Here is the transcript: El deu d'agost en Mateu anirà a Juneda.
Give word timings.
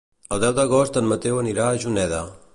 El 0.37 0.39
deu 0.43 0.55
d'agost 0.59 0.97
en 1.03 1.11
Mateu 1.13 1.39
anirà 1.43 1.69
a 1.69 1.81
Juneda. 1.87 2.25